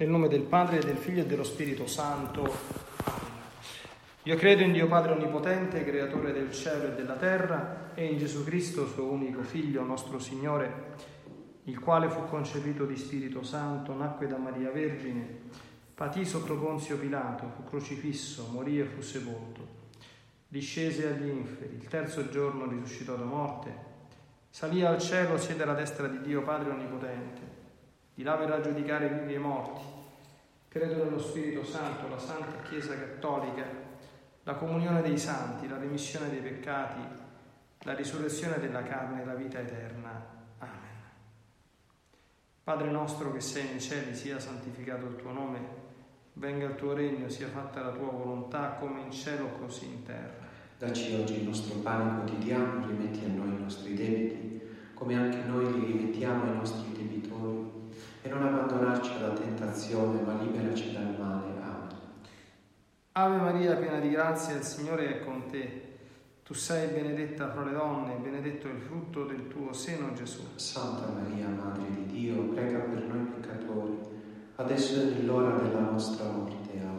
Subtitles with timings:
[0.00, 2.50] Nel nome del Padre, del Figlio e dello Spirito Santo.
[4.22, 8.42] Io credo in Dio Padre Onnipotente, Creatore del cielo e della terra, e in Gesù
[8.42, 10.94] Cristo, suo unico Figlio, nostro Signore,
[11.64, 15.38] il quale fu concepito di Spirito Santo, nacque da Maria Vergine,
[15.94, 19.68] patì sotto Ponzio Pilato, fu crocifisso, morì e fu sepolto,
[20.48, 23.74] discese agli inferi, il terzo giorno risuscitò da morte,
[24.48, 27.59] salì al cielo, siede alla destra di Dio Padre Onnipotente
[28.20, 29.80] di là verrà a giudicare i vivi e i morti.
[30.68, 33.64] Credo nello Spirito Santo, la Santa Chiesa Cattolica,
[34.42, 37.00] la comunione dei santi, la remissione dei peccati,
[37.78, 40.22] la risurrezione della carne e la vita eterna.
[40.58, 40.96] Amen.
[42.62, 45.58] Padre nostro che sei nei cieli, sia santificato il tuo nome,
[46.34, 50.46] venga il tuo regno, sia fatta la tua volontà come in cielo così in terra.
[50.76, 54.60] Dacci oggi il nostro pane quotidiano, rimetti a noi i nostri debiti,
[54.92, 57.19] come anche noi li rimettiamo ai nostri debitori
[58.22, 61.46] e non abbandonarci alla tentazione, ma liberaci dal male.
[61.62, 61.88] Amen.
[63.12, 65.88] Ave Maria, piena di grazia, il Signore è con te.
[66.42, 70.42] Tu sei benedetta fra le donne, benedetto il frutto del tuo seno, Gesù.
[70.56, 73.98] Santa Maria, Madre di Dio, prega per noi peccatori,
[74.56, 76.78] adesso è nell'ora della nostra morte.
[76.78, 76.98] Amen.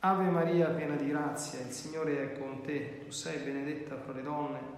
[0.00, 3.00] Ave Maria, piena di grazia, il Signore è con te.
[3.04, 4.77] Tu sei benedetta fra le donne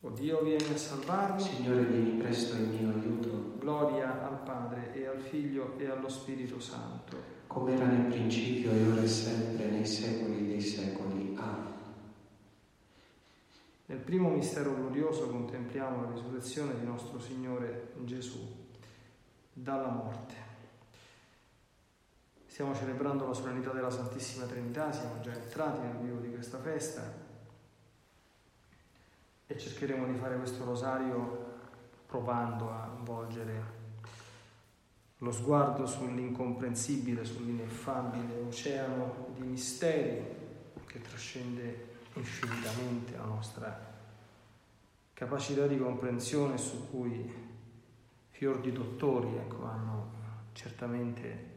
[0.00, 1.40] O Dio vieni a salvarmi.
[1.40, 3.54] Signore vieni presto in mio aiuto.
[3.58, 7.34] Gloria al Padre e al Figlio e allo Spirito Santo.
[7.46, 11.34] Come era nel principio e ora e sempre, nei secoli dei secoli.
[11.38, 11.74] Amen.
[13.86, 18.38] Nel primo mistero glorioso contempliamo la risurrezione di nostro Signore Gesù
[19.52, 20.34] dalla morte.
[22.46, 27.24] Stiamo celebrando la solennità della Santissima Trinità, siamo già entrati nel vivo di questa festa
[29.46, 31.44] e cercheremo di fare questo rosario
[32.06, 33.74] provando a volgere
[35.18, 40.22] lo sguardo sull'incomprensibile, sull'ineffabile oceano di misteri
[40.84, 43.94] che trascende infinitamente la nostra
[45.14, 47.32] capacità di comprensione su cui
[48.28, 50.12] fior di dottori ecco, hanno
[50.52, 51.54] certamente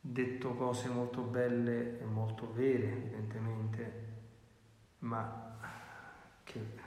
[0.00, 4.06] detto cose molto belle e molto vere evidentemente,
[5.00, 5.56] ma
[6.44, 6.86] che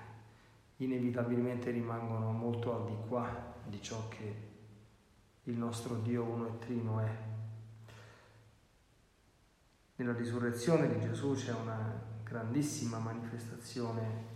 [0.84, 4.50] inevitabilmente rimangono molto al di qua di ciò che
[5.44, 7.18] il nostro Dio uno e trino è.
[9.96, 14.30] Nella risurrezione di Gesù c'è una grandissima manifestazione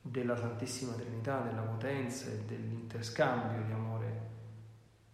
[0.00, 4.26] della Santissima Trinità, della potenza e dell'interscambio di amore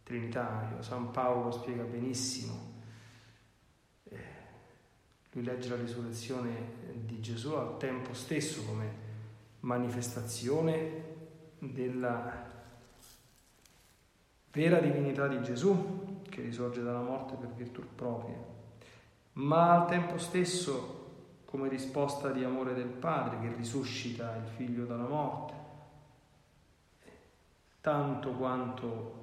[0.04, 0.82] trinitario.
[0.82, 2.72] San Paolo spiega benissimo.
[4.04, 4.24] Eh,
[5.32, 9.03] lui legge la risurrezione di Gesù al tempo stesso come
[9.64, 11.02] manifestazione
[11.58, 12.52] della
[14.52, 18.36] vera divinità di Gesù che risorge dalla morte per virtù propria,
[19.34, 21.03] ma al tempo stesso
[21.47, 25.54] come risposta di amore del Padre che risuscita il figlio dalla morte,
[27.80, 29.22] tanto quanto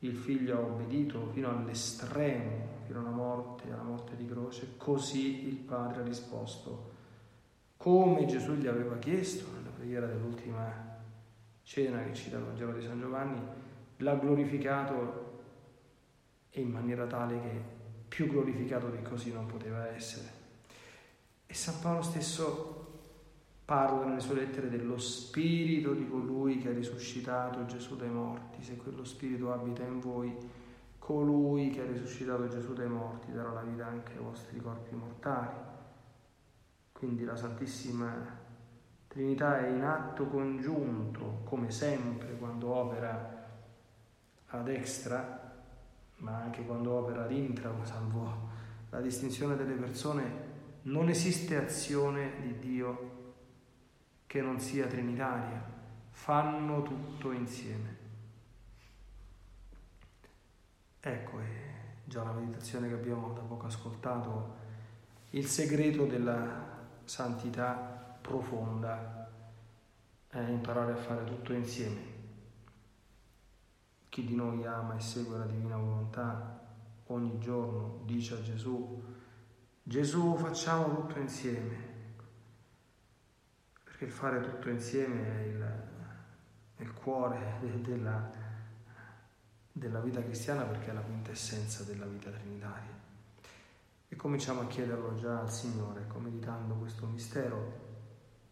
[0.00, 5.56] il figlio ha obbedito fino all'estremo, fino alla morte, alla morte di croce, così il
[5.56, 6.91] Padre ha risposto
[7.82, 11.00] come Gesù gli aveva chiesto nella preghiera dell'ultima
[11.64, 13.40] cena che cita il Vangelo di San Giovanni,
[13.96, 15.40] l'ha glorificato
[16.48, 17.60] e in maniera tale che
[18.06, 20.30] più glorificato di così non poteva essere.
[21.44, 23.00] E San Paolo stesso
[23.64, 28.62] parla nelle sue lettere dello spirito di colui che ha risuscitato Gesù dai morti.
[28.62, 30.32] Se quello spirito abita in voi,
[31.00, 35.71] colui che ha risuscitato Gesù dai morti darà la vita anche ai vostri corpi mortali.
[37.02, 38.14] Quindi la Santissima
[39.08, 43.44] Trinità è in atto congiunto, come sempre quando opera
[44.46, 45.52] a destra,
[46.18, 48.48] ma anche quando opera ad intra, salvo
[48.90, 50.22] la distinzione delle persone,
[50.82, 53.34] non esiste azione di Dio
[54.28, 55.60] che non sia trinitaria,
[56.10, 57.96] fanno tutto insieme.
[61.00, 61.72] Ecco, è
[62.04, 64.54] già la meditazione che abbiamo da poco ascoltato,
[65.30, 66.71] il segreto della
[67.04, 69.30] santità profonda
[70.28, 72.10] è imparare a fare tutto insieme.
[74.08, 76.60] Chi di noi ama e segue la divina volontà
[77.06, 79.02] ogni giorno dice a Gesù
[79.84, 81.76] Gesù facciamo tutto insieme,
[83.82, 85.60] perché il fare tutto insieme è il,
[86.76, 88.30] è il cuore della,
[89.72, 92.91] della vita cristiana perché è la quintessenza della vita trinitaria.
[94.12, 97.80] E cominciamo a chiederlo già al Signore, ecco, meditando questo mistero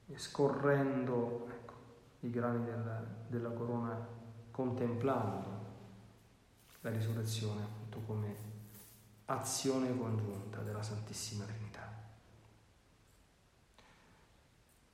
[0.07, 1.75] e scorrendo ecco,
[2.21, 3.95] i grani della, della corona,
[4.51, 5.59] contemplando
[6.81, 8.37] la risurrezione appunto come
[9.27, 11.93] azione congiunta della Santissima Trinità.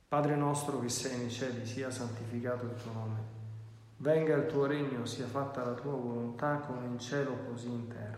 [0.08, 3.18] Padre nostro che sei nei cieli, sia santificato il tuo nome.
[3.98, 8.15] Venga il tuo regno, sia fatta la tua volontà come in cielo così in terra.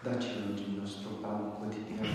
[0.00, 2.06] Dacci oggi il nostro pane quotidiano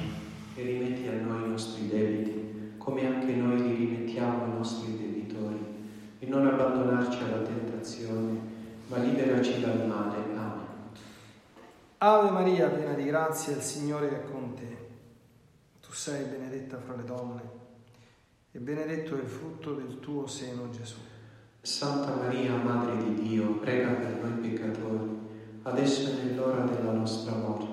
[0.55, 5.59] e rimetti a noi i nostri debiti, come anche noi li rimettiamo ai nostri debitori,
[6.19, 8.39] e non abbandonarci alla tentazione,
[8.87, 10.15] ma liberaci dal male.
[10.33, 10.61] Amen.
[11.97, 14.77] Ave Maria, piena di grazia, il Signore è con te.
[15.81, 17.41] Tu sei benedetta fra le donne
[18.51, 20.97] e benedetto è il frutto del tuo seno, Gesù.
[21.59, 25.19] Santa Maria, Madre di Dio, prega per noi peccatori,
[25.63, 27.72] adesso e nell'ora della nostra morte.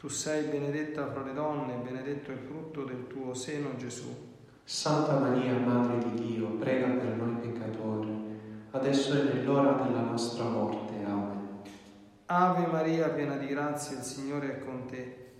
[0.00, 4.06] Tu sei benedetta fra le donne e benedetto il frutto del tuo seno, Gesù.
[4.64, 8.10] Santa Maria, Madre di Dio, prega per noi peccatori,
[8.70, 10.94] adesso è nell'ora della nostra morte.
[11.04, 11.48] Amen.
[12.24, 15.32] Ave Maria, piena di grazia, il Signore è con te.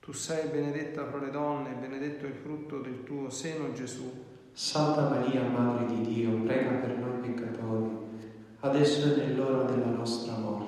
[0.00, 4.10] Tu sei benedetta fra le donne e benedetto il frutto del tuo seno, Gesù.
[4.50, 7.90] Santa Maria, Madre di Dio, prega per noi peccatori,
[8.60, 10.65] adesso è nell'ora della nostra morte.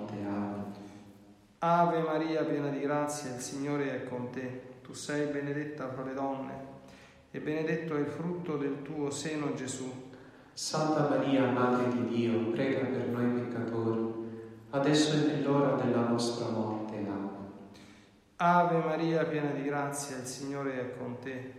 [1.60, 4.76] Ave Maria, piena di grazia, il Signore è con te.
[4.80, 6.52] Tu sei benedetta fra le donne
[7.32, 9.92] e benedetto è il frutto del tuo seno, Gesù.
[10.52, 14.14] Santa Maria, Madre di Dio, prega per noi peccatori,
[14.70, 16.94] adesso è nell'ora della nostra morte.
[16.94, 17.28] Amen.
[18.36, 21.54] Ave Maria, piena di grazia, il Signore è con te.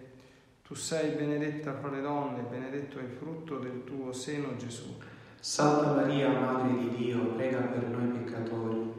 [0.64, 4.98] Tu sei benedetta fra le donne e benedetto è il frutto del tuo seno, Gesù.
[5.42, 8.99] Santa Maria, Madre di Dio, prega per noi peccatori,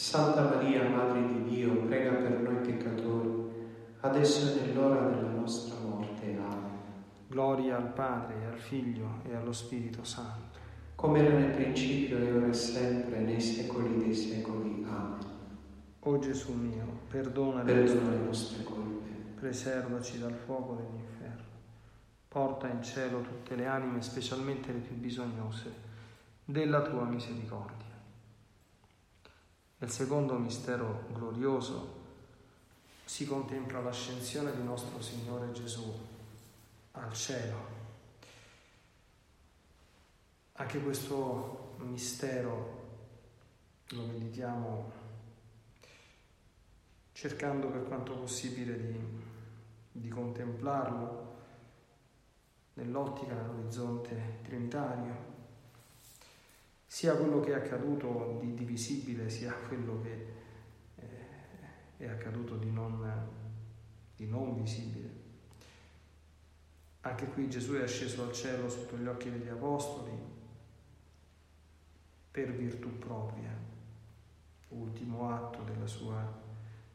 [0.00, 3.50] Santa Maria, Madre di Dio, prega per noi peccatori,
[3.98, 6.38] adesso è nell'ora della nostra morte.
[6.38, 6.78] Amen.
[7.26, 10.56] Gloria al Padre, e al Figlio e allo Spirito Santo.
[10.94, 14.86] Come era nel principio, e ora e sempre, nei secoli dei secoli.
[14.88, 15.18] Amen.
[15.98, 21.42] O Gesù mio, perdona Perdona le nostre colpe, preservaci dal fuoco dell'inferno.
[22.28, 25.72] Porta in cielo tutte le anime, specialmente le più bisognose,
[26.44, 27.87] della tua misericordia.
[29.80, 31.96] Nel secondo mistero glorioso
[33.04, 35.92] si contempla l'ascensione di nostro Signore Gesù
[36.92, 37.76] al cielo.
[40.54, 42.86] Anche questo mistero
[43.90, 44.92] lo meditiamo
[47.12, 49.00] cercando per quanto possibile di,
[49.92, 51.36] di contemplarlo
[52.74, 55.36] nell'ottica, nell'orizzonte trinitario,
[56.90, 60.26] sia quello che è accaduto di, di visibile, sia quello che
[60.96, 61.06] eh,
[61.98, 63.28] è accaduto di non,
[64.16, 65.10] di non visibile.
[67.02, 70.16] Anche qui Gesù è asceso al cielo sotto gli occhi degli apostoli
[72.30, 73.54] per virtù propria,
[74.70, 76.46] ultimo atto della sua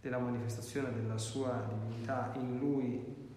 [0.01, 3.31] della manifestazione della sua divinità in lui,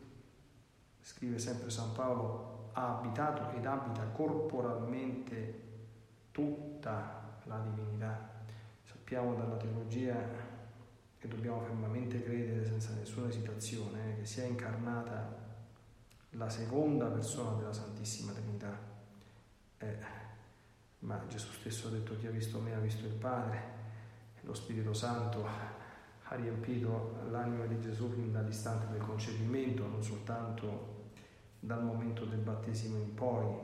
[1.01, 5.66] scrive sempre San Paolo, ha abitato ed abita corporalmente
[6.37, 8.29] tutta la divinità.
[8.83, 10.15] Sappiamo dalla teologia
[11.17, 15.35] che dobbiamo fermamente credere senza nessuna esitazione eh, che sia incarnata
[16.33, 18.79] la seconda persona della Santissima Trinità.
[19.79, 19.97] Eh,
[20.99, 23.63] ma Gesù stesso ha detto chi ha visto me ha visto il Padre,
[24.43, 25.47] lo Spirito Santo
[26.29, 31.13] ha riempito l'anima di Gesù fin dall'istante del concepimento, non soltanto
[31.61, 33.55] dal momento del battesimo in poi,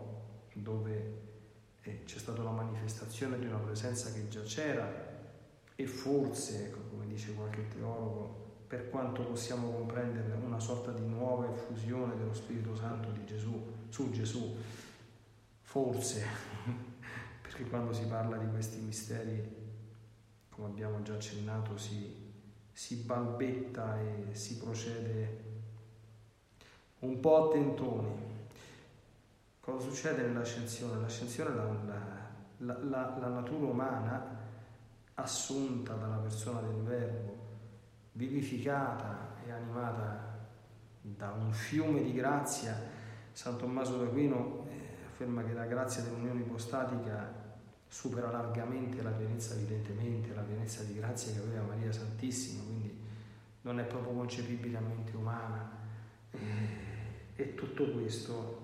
[0.55, 1.22] dove
[1.83, 5.11] eh, c'è stata la manifestazione di una presenza che già c'era
[5.75, 11.51] e forse, ecco, come dice qualche teologo, per quanto possiamo comprendere, una sorta di nuova
[11.51, 14.57] effusione dello Spirito Santo di Gesù, su Gesù,
[15.61, 16.25] forse,
[17.43, 19.61] perché quando si parla di questi misteri,
[20.49, 22.33] come abbiamo già accennato, si,
[22.73, 25.51] si balbetta e si procede
[27.01, 28.32] un po' a tentoni.
[29.73, 31.01] Cosa succede nell'ascensione?
[31.01, 31.65] L'ascensione la,
[32.59, 34.23] la, la, la natura umana
[35.15, 37.37] assunta dalla persona del Verbo,
[38.13, 40.41] vivificata e animata
[41.01, 42.77] da un fiume di grazia.
[43.33, 47.33] San Tommaso d'Aquino eh, afferma che la grazia dell'unione ipostatica
[47.89, 52.95] supera largamente la pienezza, evidentemente, la pienezza di grazia che aveva Maria Santissima, quindi
[53.63, 55.71] non è proprio concepibile a mente umana.
[56.31, 56.91] Eh,
[57.35, 58.62] e tutto questo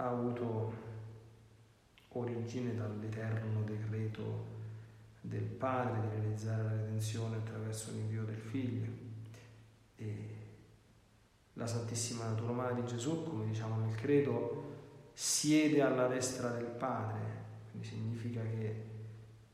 [0.00, 0.72] ha avuto
[2.10, 4.56] origine dall'eterno decreto
[5.20, 8.86] del Padre di realizzare la redenzione attraverso l'invio del Figlio.
[9.96, 10.36] E
[11.54, 14.76] la Santissima Natura Umana di Gesù, come diciamo nel credo,
[15.12, 17.20] siede alla destra del Padre,
[17.70, 18.84] quindi significa che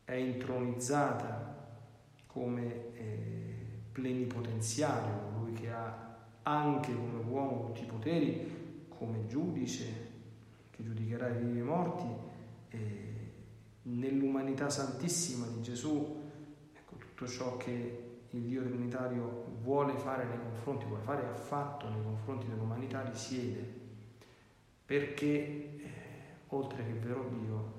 [0.05, 1.79] è intronizzata
[2.27, 3.57] come eh,
[3.93, 10.04] plenipotenziario, colui che ha anche come uomo tutti i poteri, come giudice
[10.75, 12.07] che giudicherà i vivi e i morti,
[12.69, 13.33] e
[13.83, 16.23] nell'umanità santissima di Gesù,
[16.75, 21.89] ecco tutto ciò che il Dio Trinitario vuole fare nei confronti, vuole fare ha fatto
[21.89, 23.83] nei confronti dell'umanità, risiede,
[24.85, 25.81] perché eh,
[26.49, 27.73] oltre che vero Dio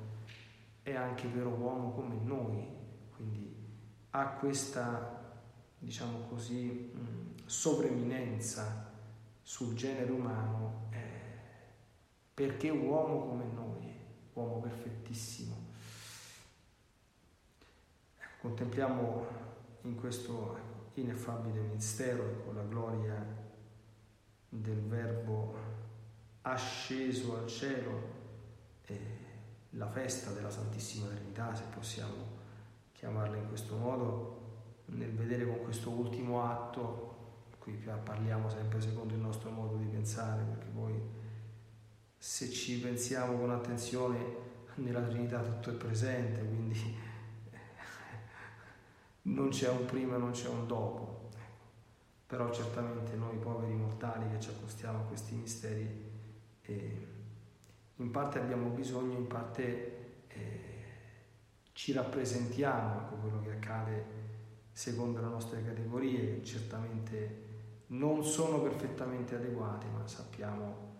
[0.82, 2.66] è anche vero uomo come noi,
[3.16, 3.54] quindi
[4.12, 5.34] ha questa,
[5.78, 8.94] diciamo così, mh, sovreminenza
[9.42, 11.05] sul genere umano eh,
[12.36, 13.92] perché uomo come noi,
[14.34, 15.56] uomo perfettissimo.
[18.18, 19.25] Ecco, contempliamo
[19.84, 20.58] in questo
[20.96, 23.25] ineffabile mistero con la gloria
[24.50, 25.56] del Verbo
[26.42, 28.13] asceso al cielo
[29.77, 32.13] la festa della Santissima Trinità, se possiamo
[32.94, 34.44] chiamarla in questo modo,
[34.86, 37.13] nel vedere con questo ultimo atto
[37.60, 41.01] qui parliamo sempre secondo il nostro modo di pensare, perché poi
[42.27, 44.17] se ci pensiamo con attenzione
[44.77, 46.75] nella Trinità tutto è presente, quindi
[49.22, 51.29] non c'è un prima e non c'è un dopo.
[52.25, 56.12] Però certamente noi poveri mortali che ci accostiamo a questi misteri
[56.63, 57.08] eh,
[57.98, 60.63] in parte abbiamo bisogno, in parte eh,
[61.74, 64.05] ci rappresentiamo ecco, quello che accade
[64.72, 67.44] secondo le nostre categorie, certamente
[67.89, 70.95] non sono perfettamente adeguate, ma sappiamo,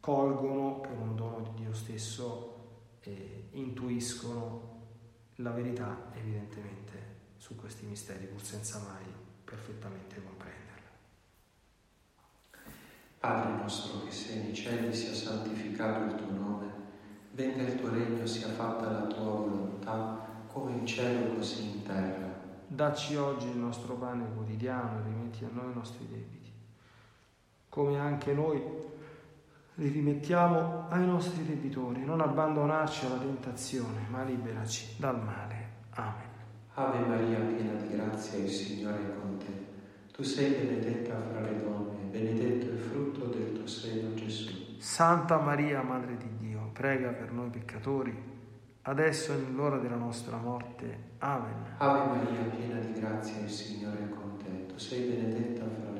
[0.00, 2.56] colgono per un dono di Dio stesso
[3.00, 4.78] e intuiscono
[5.36, 9.04] la verità evidentemente su questi misteri, pur senza mai
[9.44, 10.58] perfettamente comprenderla.
[13.18, 16.66] Padre nostro che sei nei cieli, sia santificato il tuo nome,
[17.32, 22.28] venga il tuo regno, sia fatta la tua volontà, come in cielo così in terra.
[22.66, 26.52] Dacci oggi il nostro pane quotidiano e rimetti a noi i nostri debiti,
[27.68, 28.62] come anche noi
[29.80, 32.04] li rimettiamo ai nostri debitori.
[32.04, 35.68] Non abbandonarci alla tentazione, ma liberaci dal male.
[35.92, 36.28] Amen.
[36.74, 39.68] Ave Maria, piena di grazia, il Signore è con te.
[40.12, 44.50] Tu sei benedetta fra le donne, benedetto il frutto del tuo seno, Gesù.
[44.78, 48.28] Santa Maria, Madre di Dio, prega per noi peccatori
[48.82, 51.08] adesso e nell'ora della nostra morte.
[51.18, 51.74] Amen.
[51.78, 54.66] Ave Maria, piena di grazia, il Signore è con te.
[54.66, 55.99] Tu sei benedetta fra le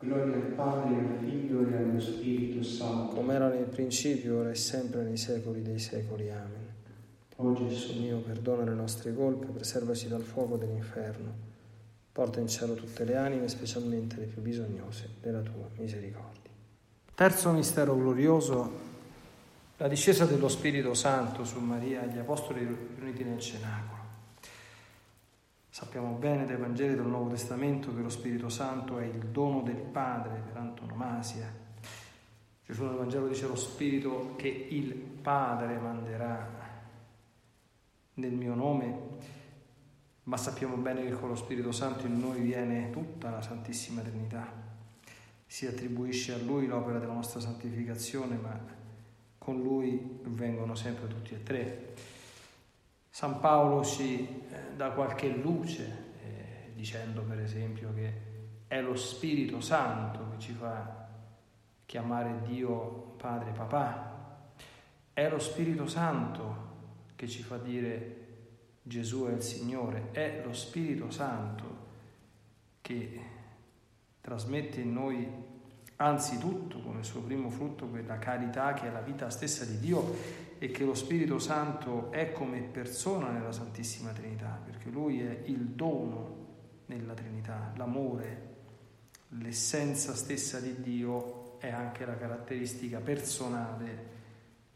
[0.00, 3.16] Gloria al Padre, al Figlio e allo Spirito Santo.
[3.16, 6.30] Come era nel principio, ora e sempre, nei secoli dei secoli.
[6.30, 6.66] Amen.
[7.36, 11.46] O Gesù mio, perdona le nostre colpe, preservaci dal fuoco dell'inferno.
[12.12, 16.50] Porta in cielo tutte le anime, specialmente le più bisognose della tua misericordia.
[17.14, 18.70] Terzo mistero glorioso,
[19.76, 23.97] la discesa dello Spirito Santo su Maria e gli Apostoli riuniti nel cenacolo.
[25.78, 29.76] Sappiamo bene dai Vangeli del Nuovo Testamento che lo Spirito Santo è il dono del
[29.76, 31.54] Padre per antonomasia.
[32.66, 36.50] Gesù nel Vangelo dice lo Spirito che il Padre manderà
[38.14, 38.98] nel mio nome,
[40.24, 44.52] ma sappiamo bene che con lo Spirito Santo in noi viene tutta la Santissima Trinità.
[45.46, 48.60] Si attribuisce a Lui l'opera della nostra santificazione, ma
[49.38, 52.16] con Lui vengono sempre tutti e tre.
[53.10, 54.46] San Paolo ci
[54.78, 58.12] dà qualche luce, eh, dicendo per esempio che
[58.68, 61.08] è lo Spirito Santo che ci fa
[61.84, 64.52] chiamare Dio Padre Papà,
[65.12, 66.66] è lo Spirito Santo
[67.16, 68.26] che ci fa dire
[68.82, 71.86] Gesù è il Signore, è lo Spirito Santo
[72.80, 73.20] che
[74.20, 75.26] trasmette in noi
[75.96, 80.70] anzitutto come suo primo frutto quella carità che è la vita stessa di Dio e
[80.70, 86.46] che lo Spirito Santo è come persona nella Santissima Trinità, perché Lui è il dono
[86.86, 88.56] nella Trinità, l'amore,
[89.30, 94.16] l'essenza stessa di Dio è anche la caratteristica personale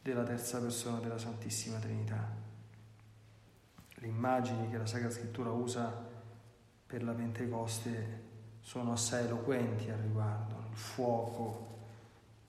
[0.03, 2.29] della terza persona della Santissima Trinità.
[3.95, 6.11] Le immagini che la Sacra Scrittura usa
[6.87, 8.21] per la Pentecoste
[8.61, 11.79] sono assai eloquenti al riguardo, il fuoco,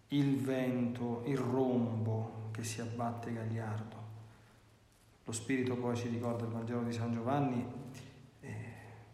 [0.10, 4.02] il vento, il rombo, che si abbatte gagliardo.
[5.26, 7.66] Lo Spirito poi ci ricorda il Vangelo di San Giovanni,
[8.42, 8.52] eh,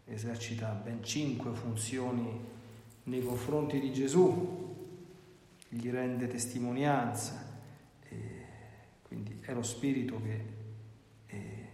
[0.05, 2.45] esercita ben cinque funzioni
[3.03, 4.75] nei confronti di Gesù,
[5.69, 7.45] gli rende testimonianza,
[8.09, 8.45] eh,
[9.07, 10.45] quindi è lo Spirito che
[11.27, 11.67] eh,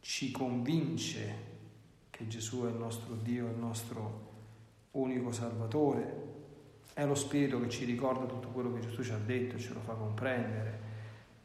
[0.00, 1.52] ci convince
[2.10, 4.32] che Gesù è il nostro Dio, il nostro
[4.92, 6.33] unico Salvatore,
[6.94, 9.80] è lo Spirito che ci ricorda tutto quello che Gesù ci ha detto, ce lo
[9.80, 10.92] fa comprendere.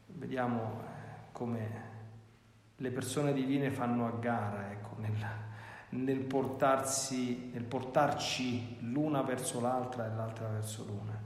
[0.06, 1.88] Vediamo eh, come
[2.76, 5.12] le persone divine fanno a gara ecco, nel,
[5.90, 11.20] nel, portarsi, nel portarci l'una verso l'altra e l'altra verso l'una.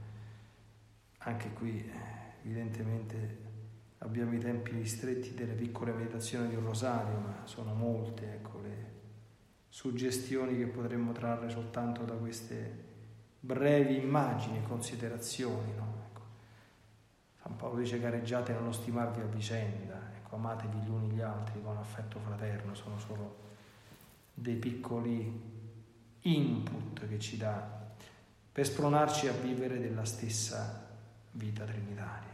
[1.19, 3.43] Anche qui eh, evidentemente
[3.99, 8.93] abbiamo i tempi stretti delle piccole meditazioni di un rosario, ma sono molte ecco, le
[9.69, 12.93] suggestioni che potremmo trarre soltanto da queste
[13.45, 15.73] brevi immagini considerazioni.
[15.75, 15.93] No?
[16.09, 16.21] Ecco.
[17.41, 21.77] San Paolo dice gareggiate nello stimarvi a vicenda, ecco, amatevi gli uni gli altri con
[21.77, 23.43] affetto fraterno, sono solo
[24.33, 25.53] dei piccoli
[26.21, 27.83] input che ci dà
[28.51, 30.87] per spronarci a vivere della stessa
[31.31, 32.33] vita trinitaria.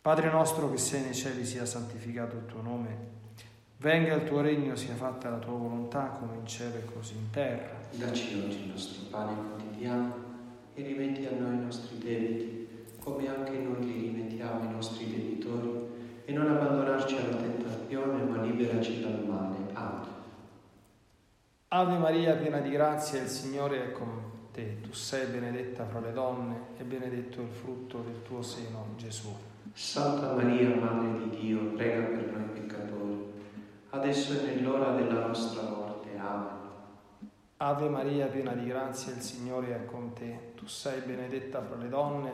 [0.00, 3.22] Padre nostro che sei nei cieli sia santificato il tuo nome
[3.84, 7.28] Venga il tuo regno, sia fatta la tua volontà come in cielo e così in
[7.28, 7.76] terra.
[7.90, 10.14] Dacci oggi il nostro pane quotidiano
[10.72, 12.66] e rimetti a noi i nostri debiti,
[12.98, 19.02] come anche noi li rimettiamo ai nostri debitori, e non abbandonarci alla tentazione, ma liberaci
[19.02, 19.56] dal male.
[19.74, 20.08] Amen.
[21.68, 24.08] Ave Maria, piena di grazia, il Signore è con
[24.50, 24.80] te.
[24.80, 29.28] Tu sei benedetta fra le donne e benedetto il frutto del tuo seno, Gesù.
[29.74, 32.63] Santa Maria, Madre di Dio, prega per noi
[33.94, 36.08] adesso è nell'ora della nostra morte.
[36.18, 36.62] Amen.
[37.58, 40.52] Ave Maria, piena di grazia, il Signore è con te.
[40.56, 42.32] Tu sei benedetta fra le donne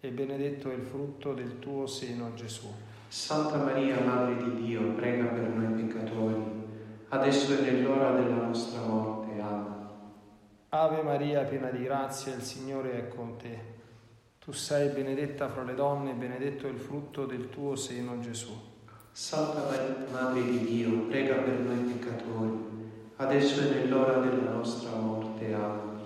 [0.00, 2.72] e benedetto è il frutto del tuo seno, Gesù.
[3.08, 6.42] Santa Maria, Madre di Dio, prega per noi peccatori,
[7.08, 9.40] adesso è nell'ora della nostra morte.
[9.40, 9.74] Amen.
[10.68, 13.74] Ave Maria, piena di grazia, il Signore è con te.
[14.38, 18.74] Tu sei benedetta fra le donne e benedetto è il frutto del tuo seno, Gesù.
[19.18, 25.54] Santa Maria, Madre di Dio, prega per noi peccatori adesso è nell'ora della nostra morte.
[25.54, 26.00] Amen.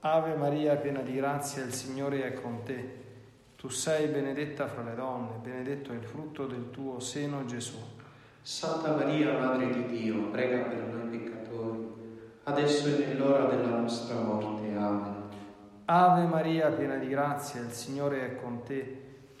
[0.00, 2.98] Ave Maria, piena di grazia, il Signore è con te.
[3.54, 7.78] Tu sei benedetta fra le donne, benedetto è il frutto del tuo seno, Gesù.
[8.42, 11.88] Santa Maria, Madre di Dio, prega per noi peccatori,
[12.42, 14.74] adesso è nell'ora della nostra morte.
[14.74, 15.28] Amen.
[15.84, 19.09] Ave Maria, piena di grazia, il Signore è con te.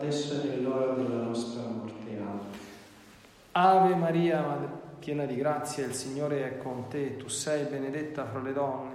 [0.00, 2.16] adesso è nell'ora della nostra morte.
[2.16, 2.40] Amen.
[3.52, 4.42] Ave Maria,
[4.98, 8.94] piena di grazia, il Signore è con te, tu sei benedetta fra le donne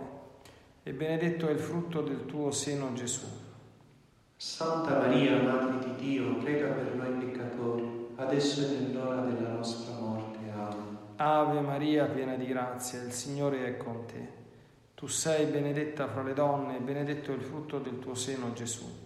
[0.82, 3.28] e benedetto è il frutto del tuo seno Gesù.
[4.36, 10.40] Santa Maria, Madre di Dio, prega per noi peccatori, adesso è nell'ora della nostra morte.
[10.56, 10.98] Amen.
[11.18, 14.44] Ave Maria, piena di grazia, il Signore è con te.
[14.96, 19.05] Tu sei benedetta fra le donne e benedetto è il frutto del tuo seno Gesù.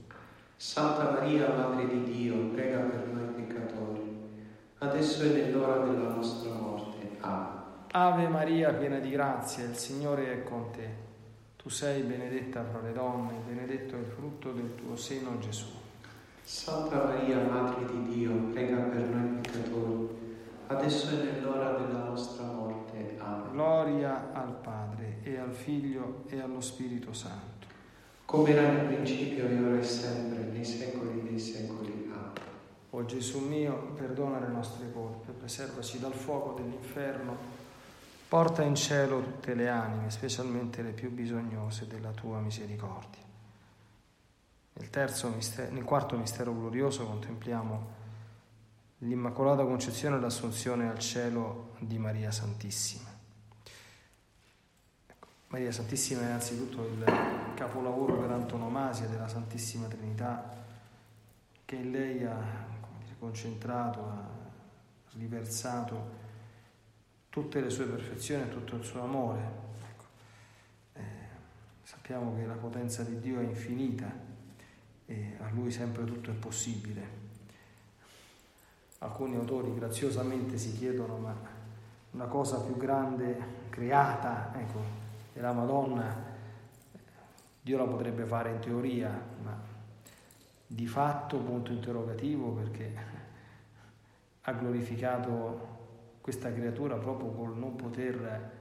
[0.62, 4.02] Santa Maria, Madre di Dio, prega per noi peccatori,
[4.80, 7.12] adesso è nell'ora della nostra morte.
[7.22, 7.62] Amen.
[7.92, 10.90] Ave Maria, piena di grazia, il Signore è con te.
[11.56, 15.68] Tu sei benedetta fra le donne, benedetto è il frutto del tuo seno, Gesù.
[16.44, 20.10] Santa Maria, Madre di Dio, prega per noi peccatori,
[20.68, 23.16] adesso è nell'ora della nostra morte.
[23.18, 23.52] Amen.
[23.54, 27.59] Gloria al Padre e al Figlio e allo Spirito Santo.
[28.30, 32.14] Come era nel principio e ora e sempre, nei secoli dei secoli.
[32.92, 37.36] o Gesù mio, perdona le nostre colpe, preservaci dal fuoco dell'inferno,
[38.28, 43.24] porta in cielo tutte le anime, specialmente le più bisognose della tua misericordia.
[44.74, 47.88] Nel, mistero, nel quarto mistero glorioso contempliamo
[49.00, 53.09] l'Immacolata Concezione e l'Assunzione al cielo di Maria Santissima.
[55.52, 57.04] Maria Santissima è innanzitutto il
[57.56, 60.58] capolavoro per antonomasia della Santissima Trinità
[61.66, 62.68] che in lei ha
[63.18, 64.28] concentrato, ha
[65.14, 66.18] riversato
[67.30, 69.42] tutte le sue perfezioni e tutto il suo amore.
[69.82, 70.04] Ecco.
[70.94, 71.02] Eh,
[71.82, 74.12] sappiamo che la potenza di Dio è infinita
[75.08, 77.18] e a Lui sempre tutto è possibile.
[79.00, 81.36] Alcuni autori graziosamente si chiedono ma
[82.12, 85.09] una cosa più grande creata, ecco,
[85.42, 86.38] la Madonna,
[87.62, 89.10] Dio la potrebbe fare in teoria,
[89.44, 89.58] ma
[90.66, 92.94] di fatto punto interrogativo perché
[94.42, 95.78] ha glorificato
[96.22, 98.58] questa creatura proprio col non poter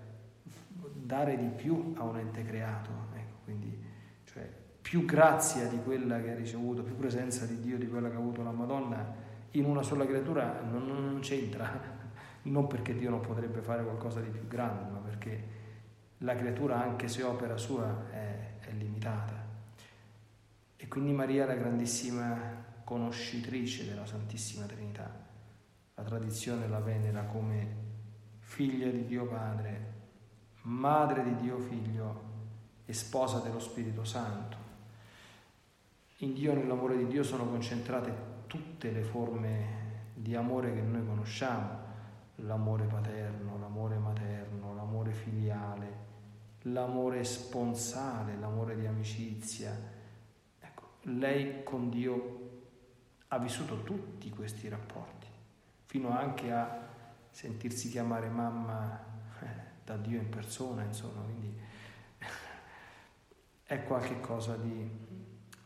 [0.92, 2.90] dare di più a un ente creato.
[3.14, 3.84] Ecco, quindi,
[4.24, 8.16] cioè, più grazia di quella che ha ricevuto, più presenza di Dio di quella che
[8.16, 11.68] ha avuto la Madonna in una sola creatura non, non c'entra,
[12.42, 15.57] non perché Dio non potrebbe fare qualcosa di più grande, ma perché
[16.18, 19.46] la creatura, anche se opera sua, è, è limitata.
[20.76, 25.26] E quindi Maria è la grandissima conoscitrice della Santissima Trinità.
[25.94, 27.86] La tradizione la venera come
[28.38, 29.92] figlia di Dio Padre,
[30.62, 32.22] madre di Dio Figlio
[32.86, 34.56] e sposa dello Spirito Santo.
[36.18, 38.12] In Dio, nell'amore di Dio, sono concentrate
[38.46, 41.78] tutte le forme di amore che noi conosciamo,
[42.36, 45.97] l'amore paterno, l'amore materno, l'amore filiale,
[46.72, 49.76] l'amore sponsale, l'amore di amicizia.
[50.60, 52.46] Ecco, lei con Dio
[53.28, 55.26] ha vissuto tutti questi rapporti,
[55.86, 56.86] fino anche a
[57.30, 59.04] sentirsi chiamare mamma
[59.40, 59.46] eh,
[59.84, 61.56] da Dio in persona, insomma, quindi
[63.64, 64.90] è qualcosa di,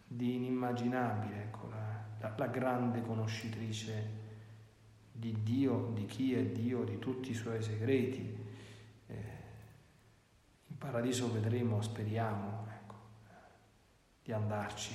[0.06, 4.20] di inimmaginabile, ecco, la, la, la grande conoscitrice
[5.12, 8.41] di Dio, di chi è Dio, di tutti i suoi segreti.
[10.82, 12.94] Eh, paradiso vedremo, speriamo, ecco,
[14.24, 14.94] di andarci,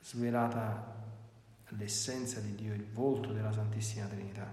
[0.00, 0.98] svelata
[1.68, 4.46] l'essenza di Dio, il volto della Santissima Trinità,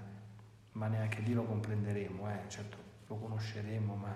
[0.73, 4.15] ma neanche lì lo comprenderemo, eh, certo lo conosceremo, ma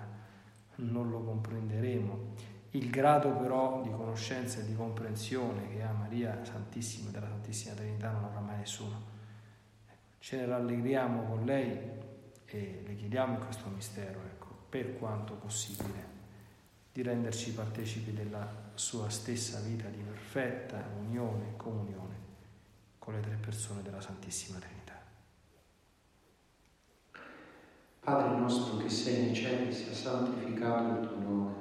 [0.76, 2.34] non lo comprenderemo.
[2.70, 8.10] Il grado però di conoscenza e di comprensione che ha Maria Santissima della Santissima Trinità
[8.10, 9.10] non avrà mai nessuno.
[10.18, 11.78] Ce ne rallegriamo con lei
[12.46, 14.31] e le chiediamo questo mistero, ecco,
[14.72, 16.06] per quanto possibile,
[16.94, 22.14] di renderci partecipi della sua stessa vita di perfetta unione e comunione
[22.98, 24.98] con le tre persone della Santissima Trinità.
[28.00, 31.54] Padre nostro che sei nei cieli, sia santificato il tuo nome,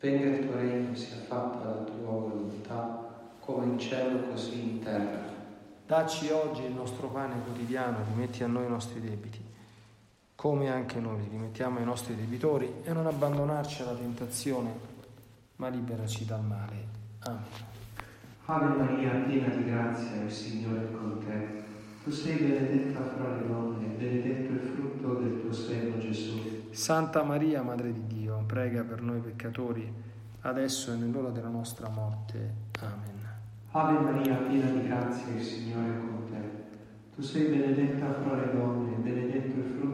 [0.00, 5.32] venga il tuo regno, sia fatta la tua volontà, come in cielo così in terra.
[5.86, 9.52] Dacci oggi il nostro pane quotidiano, rimetti a noi i nostri debiti,
[10.44, 14.74] come anche noi rimettiamo ai nostri debitori, e non abbandonarci alla tentazione,
[15.56, 16.86] ma liberaci dal male.
[17.20, 17.42] Amen.
[18.44, 21.62] Ave Maria, piena di grazia, il Signore è con te.
[22.04, 26.68] Tu sei benedetta fra le donne, benedetto il frutto del tuo seno, Gesù.
[26.72, 29.90] Santa Maria, Madre di Dio, prega per noi peccatori,
[30.42, 32.54] adesso e nell'ora della nostra morte.
[32.82, 33.18] Amen.
[33.70, 36.62] Ave Maria, piena di grazia, il Signore è con te.
[37.14, 39.93] Tu sei benedetta fra le donne, benedetto il frutto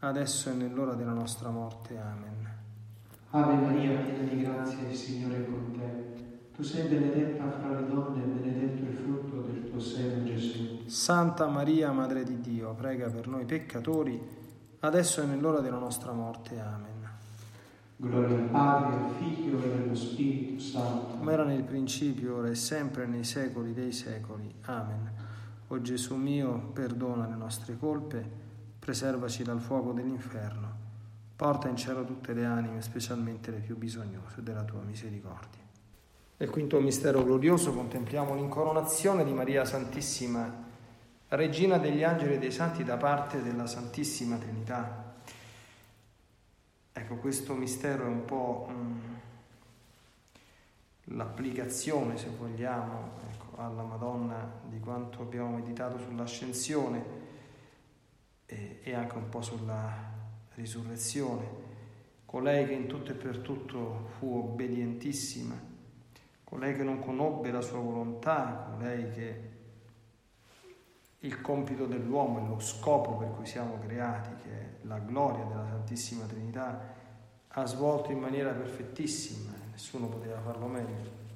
[0.00, 1.96] adesso e nell'ora della nostra morte.
[1.98, 2.56] Amen.
[3.30, 6.06] Ave Maria, piena di grazia, il Signore è con te.
[6.54, 10.86] Tu sei benedetta fra le donne e benedetto il frutto del tuo seno, Gesù.
[10.86, 14.20] Santa Maria, Madre di Dio, prega per noi peccatori,
[14.80, 16.58] adesso e nell'ora della nostra morte.
[16.58, 16.96] Amen.
[18.00, 21.16] Gloria al Padre, al Figlio e allo Spirito Santo.
[21.18, 24.52] Come era nel principio, ora e sempre, nei secoli dei secoli.
[24.62, 25.12] Amen.
[25.68, 28.47] O Gesù mio, perdona le nostre colpe,
[28.88, 30.72] preservaci dal fuoco dell'inferno,
[31.36, 35.60] porta in cielo tutte le anime, specialmente le più bisognose della tua misericordia.
[36.38, 40.64] Nel quinto mistero glorioso contempliamo l'incoronazione di Maria Santissima,
[41.28, 45.16] Regina degli angeli e dei santi da parte della Santissima Trinità.
[46.90, 48.98] Ecco, questo mistero è un po' mm,
[51.14, 57.27] l'applicazione, se vogliamo, ecco, alla Madonna di quanto abbiamo meditato sull'ascensione,
[58.50, 59.94] e, e anche un po' sulla
[60.54, 61.66] risurrezione.
[62.24, 65.54] Colei che in tutto e per tutto fu obbedientissima,
[66.44, 69.56] colei che non conobbe la sua volontà, colei che
[71.20, 75.66] il compito dell'uomo e lo scopo per cui siamo creati, che è la gloria della
[75.66, 76.94] Santissima Trinità,
[77.48, 81.26] ha svolto in maniera perfettissima, nessuno poteva farlo meglio.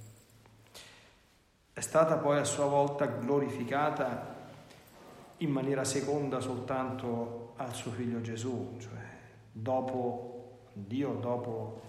[1.72, 4.31] È stata poi a sua volta glorificata
[5.42, 9.00] in maniera seconda soltanto al suo figlio Gesù, cioè
[9.50, 11.82] dopo Dio, dopo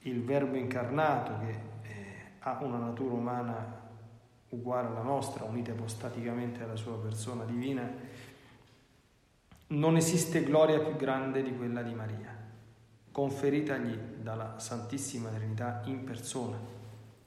[0.00, 1.50] il Verbo incarnato che
[1.82, 3.84] eh, ha una natura umana
[4.50, 7.90] uguale alla nostra, unita ipostaticamente alla sua persona divina,
[9.68, 12.34] non esiste gloria più grande di quella di Maria,
[13.10, 16.56] conferitagli dalla Santissima Trinità in persona.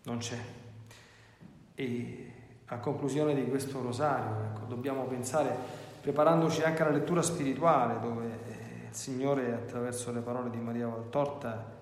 [0.03, 0.37] Non c'è.
[1.75, 2.28] E
[2.71, 5.55] a conclusione di questo rosario, ecco, dobbiamo pensare,
[6.01, 11.77] preparandoci anche alla lettura spirituale, dove eh, il Signore, attraverso le parole di Maria Valtorta,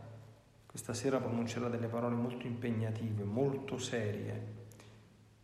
[0.66, 4.56] questa sera pronuncerà delle parole molto impegnative, molto serie,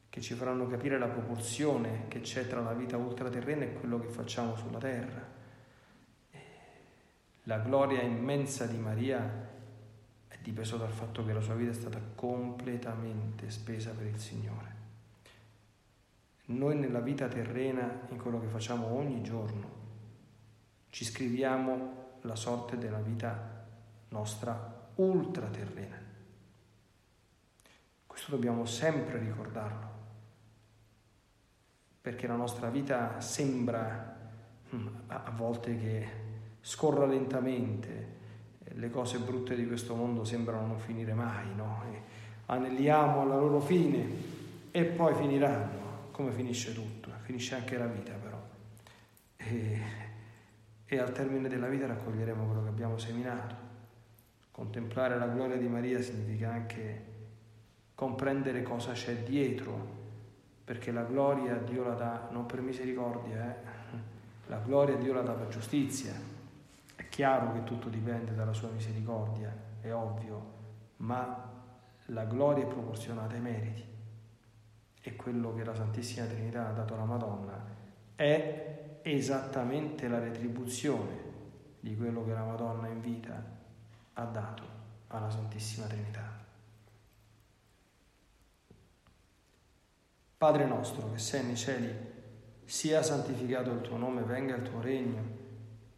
[0.10, 4.08] che ci faranno capire la proporzione che c'è tra la vita ultraterrena e quello che
[4.08, 5.32] facciamo sulla terra.
[7.45, 9.49] La gloria immensa di Maria
[10.27, 14.72] è dipesa dal fatto che la sua vita è stata completamente spesa per il Signore.
[16.45, 19.82] Noi nella vita terrena, in quello che facciamo ogni giorno,
[20.89, 23.65] ci scriviamo la sorte della vita
[24.10, 25.97] nostra ultraterrena.
[28.06, 29.91] Questo dobbiamo sempre ricordarlo
[32.03, 34.32] perché la nostra vita sembra
[34.75, 36.08] mm, a volte che
[36.60, 38.12] scorra lentamente,
[38.60, 41.82] le cose brutte di questo mondo sembrano non finire mai, no?
[42.47, 44.06] anelliamo alla loro fine
[44.71, 45.83] e poi finiranno,
[46.13, 48.39] come finisce tutto, finisce anche la vita però.
[49.36, 49.82] E,
[50.86, 53.56] e al termine della vita raccoglieremo quello che abbiamo seminato.
[54.52, 57.12] Contemplare la gloria di Maria significa anche
[57.95, 60.02] comprendere cosa c'è dietro
[60.63, 63.97] perché la gloria Dio la dà non per misericordia, eh?
[64.47, 66.13] la gloria Dio la dà per giustizia.
[66.95, 70.52] È chiaro che tutto dipende dalla sua misericordia, è ovvio,
[70.97, 71.52] ma
[72.08, 73.92] la gloria è proporzionata ai meriti
[75.05, 77.61] e quello che la Santissima Trinità ha dato alla Madonna
[78.15, 81.31] è esattamente la retribuzione
[81.81, 83.43] di quello che la Madonna in vita
[84.13, 84.63] ha dato
[85.07, 86.41] alla Santissima Trinità.
[90.37, 91.93] Padre nostro che sei nei cieli,
[92.63, 95.21] sia santificato il tuo nome, venga il tuo regno,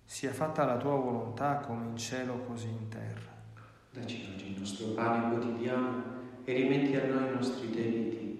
[0.03, 3.33] sia fatta la tua volontà come in cielo così in terra.
[3.91, 6.03] Dacci oggi il nostro pane quotidiano
[6.43, 8.34] e rimetti a noi i nostri debiti,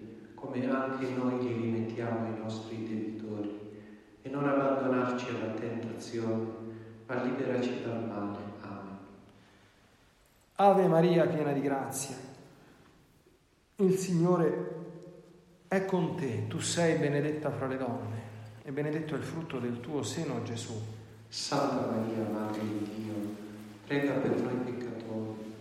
[0.55, 3.59] come anche noi li rimettiamo ai nostri debitori,
[4.21, 6.45] e non abbandonarci alla tentazione,
[7.05, 8.37] ma liberaci dal male.
[8.61, 8.97] Amen.
[10.55, 12.15] Ave Maria, piena di grazia,
[13.77, 14.73] il Signore
[15.67, 18.23] è con te, tu sei benedetta fra le donne
[18.63, 20.73] e benedetto è il frutto del tuo seno Gesù.
[21.27, 23.13] Santa Maria, Madre di Dio,
[23.85, 25.53] prega per noi peccatori,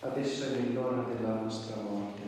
[0.00, 2.27] adesso è nell'ora della nostra morte.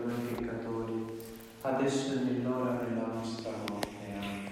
[1.61, 3.87] adesso è nell'ora della nostra morte.
[4.07, 4.49] Amen.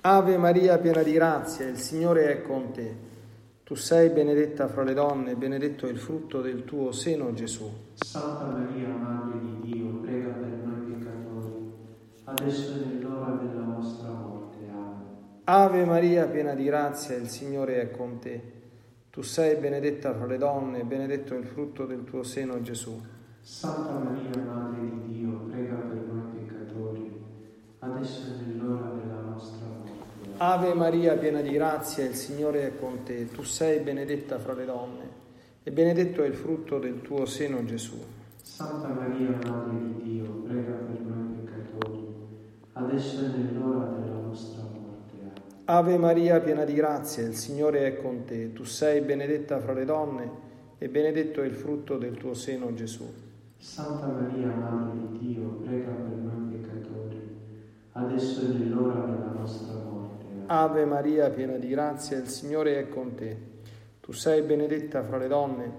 [0.00, 3.12] Ave Maria, piena di grazia, il Signore è con te.
[3.64, 7.70] Tu sei benedetta fra le donne e benedetto è il frutto del tuo seno, Gesù.
[7.94, 11.72] Santa Maria, Madre di Dio, prega per noi peccatori,
[12.24, 14.32] adesso è nell'ora della nostra morte.
[15.46, 18.52] Ave Maria, piena di grazia, il Signore è con te.
[19.10, 22.98] Tu sei benedetta fra le donne e benedetto il frutto del tuo seno, Gesù.
[23.40, 24.83] Santa Maria, Madre di Dio,
[30.46, 33.30] Ave Maria, piena di grazia, il Signore è con te.
[33.30, 35.08] Tu sei benedetta fra le donne
[35.62, 37.96] e benedetto è il frutto del tuo seno, Gesù.
[38.42, 42.14] Santa Maria, Madre di Dio, prega per noi peccatori,
[42.74, 45.40] adesso è nell'ora della nostra morte.
[45.64, 48.52] Ave Maria, piena di grazia, il Signore è con te.
[48.52, 50.30] Tu sei benedetta fra le donne
[50.76, 53.10] e benedetto è il frutto del tuo seno, Gesù.
[53.56, 57.34] Santa Maria, Madre di Dio, prega per noi peccatori,
[57.92, 59.93] adesso è nell'ora della nostra morte.
[60.46, 63.52] Ave Maria, piena di grazia, il Signore è con te.
[64.00, 65.72] Tu sei benedetta fra le donne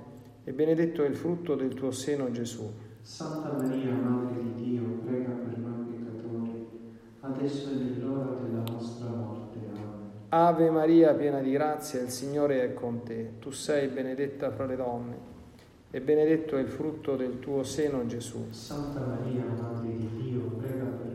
[0.43, 2.67] e benedetto è il frutto del tuo seno, Gesù.
[3.01, 6.67] Santa Maria, Madre di Dio, prega per noi peccatori,
[7.19, 9.59] adesso è nell'ora della nostra morte.
[9.59, 10.11] Amen.
[10.29, 13.33] Ave Maria, piena di grazia, il Signore è con te.
[13.39, 15.17] Tu sei benedetta fra le donne
[15.91, 18.47] e benedetto è il frutto del tuo seno, Gesù.
[18.49, 21.14] Santa Maria, Madre di Dio, prega per noi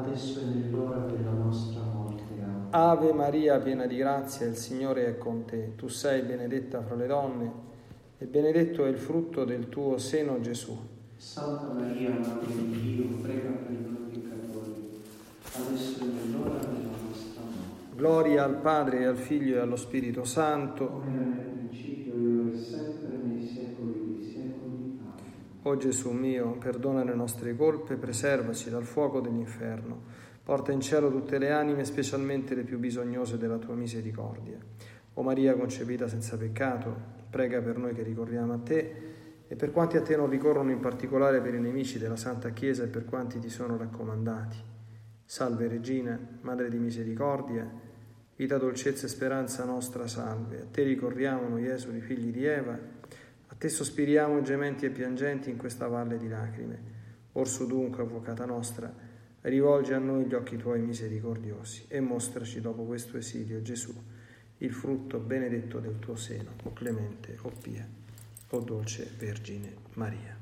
[0.00, 2.22] adesso è nell'ora della nostra morte.
[2.42, 2.66] Amen.
[2.70, 5.74] Ave Maria, piena di grazia, il Signore è con te.
[5.76, 7.52] Tu sei benedetta fra le donne
[8.18, 10.76] e benedetto è il frutto del tuo seno, Gesù.
[11.16, 15.02] Santa Maria, Madre di Dio, prega per noi peccatori,
[15.54, 17.94] adesso è nell'ora della nostra morte.
[17.94, 20.86] Gloria al Padre e al Figlio e allo Spirito Santo.
[20.86, 24.98] Come era nel principio, ora e sempre, nei secoli dei secoli.
[25.02, 25.59] Amen.
[25.70, 30.02] O Gesù mio, perdona le nostre colpe, preservaci dal fuoco dell'inferno.
[30.42, 34.58] Porta in cielo tutte le anime, specialmente le più bisognose della tua misericordia.
[35.14, 36.92] O Maria concepita senza peccato,
[37.30, 38.94] prega per noi che ricorriamo a te
[39.46, 42.82] e per quanti a te non ricorrono in particolare per i nemici della Santa Chiesa
[42.82, 44.56] e per quanti ti sono raccomandati.
[45.24, 47.70] Salve Regina, Madre di misericordia,
[48.34, 50.62] vita, dolcezza e speranza nostra, salve.
[50.62, 52.76] A te ricorriamo noi esuli, figli di Eva,
[53.60, 56.78] te sospiriamo gementi e piangenti in questa valle di lacrime.
[57.32, 58.90] Orso dunque, avvocata nostra,
[59.42, 63.94] rivolgi a noi gli occhi tuoi misericordiosi e mostraci dopo questo esilio Gesù
[64.56, 67.86] il frutto benedetto del tuo seno, o clemente, o pia,
[68.48, 70.39] o dolce Vergine Maria.